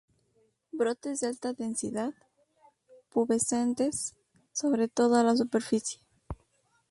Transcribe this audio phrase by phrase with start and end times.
[0.73, 2.15] Brotes de alta densidad,
[3.11, 4.15] pubescentes,
[4.51, 5.99] sobre toda la superficie.